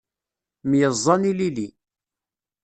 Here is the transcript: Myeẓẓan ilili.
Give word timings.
Myeẓẓan 0.69 1.21
ilili. 1.31 1.67